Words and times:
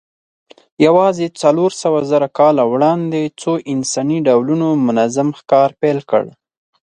یواځې 0.85 1.27
څلورسوهزره 1.41 2.27
کاله 2.39 2.63
وړاندې 2.73 3.21
څو 3.41 3.51
انساني 3.73 4.19
ډولونو 4.27 4.67
منظم 4.87 5.27
ښکار 5.39 5.69
پیل 5.81 5.99
کړ. 6.11 6.23